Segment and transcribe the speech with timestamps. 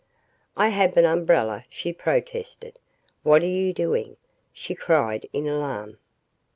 [0.57, 2.79] "I have an umbrella," she protested.
[3.21, 4.17] "What are you doing?"
[4.51, 5.99] she cried in alarm.